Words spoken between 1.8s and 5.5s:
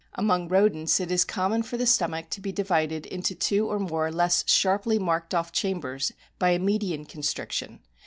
o stomach to be divided into two more or less sharply marked